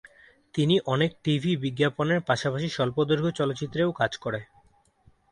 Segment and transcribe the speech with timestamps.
[0.53, 4.39] তিনি অনেক টিভি বিজ্ঞাপনের পাশাপাশি স্বল্পদৈর্ঘ্য চলচ্চিত্রেও কাজ করে।